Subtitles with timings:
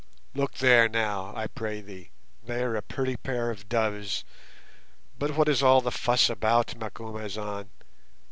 [0.33, 2.09] Look there now, I pray thee,
[2.43, 4.23] they are a pretty pair of doves,
[5.19, 7.69] but what is all the fuss about, Macumazahn?